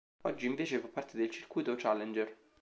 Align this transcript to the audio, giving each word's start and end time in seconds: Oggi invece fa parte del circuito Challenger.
Oggi 0.21 0.47
invece 0.47 0.79
fa 0.79 0.87
parte 0.87 1.15
del 1.15 1.29
circuito 1.29 1.75
Challenger. 1.77 2.35